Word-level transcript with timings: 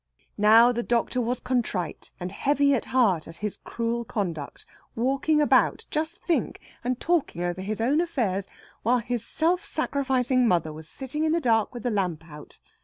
Now 0.39 0.71
the 0.71 0.81
doctor 0.81 1.21
was 1.21 1.39
contrite 1.39 2.11
and 2.19 2.31
heavy 2.31 2.73
at 2.73 2.85
heart 2.85 3.27
at 3.27 3.35
his 3.45 3.57
cruel 3.57 4.03
conduct; 4.03 4.65
walking 4.95 5.39
about 5.39 5.85
just 5.91 6.17
think! 6.17 6.59
and 6.83 6.99
talking 6.99 7.43
over 7.43 7.61
his 7.61 7.79
own 7.79 8.01
affairs 8.01 8.47
while 8.81 8.97
his 8.97 9.23
self 9.23 9.63
sacrificing 9.63 10.47
mother 10.47 10.73
was 10.73 10.89
sitting 10.89 11.23
in 11.23 11.33
the 11.33 11.39
dark, 11.39 11.71
with 11.75 11.83
the 11.83 11.91
lamp 11.91 12.25
out! 12.25 12.57